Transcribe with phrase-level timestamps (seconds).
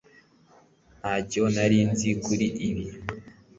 [0.99, 2.85] Ntacyo nari nzi kuri ibi